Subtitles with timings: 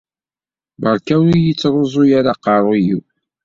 [0.81, 3.01] Beṛka ur yi-ttṛuẓu ara aqeṛṛuy-iw.